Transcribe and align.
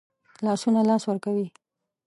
لاسونه 0.45 0.81
لاس 0.89 1.03
ورکوي 1.09 1.47